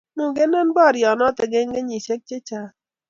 mukenan 0.17 0.67
boryono 0.75 1.27
eng 1.43 1.71
kenyisiek 1.73 2.21
chechang 2.27 2.69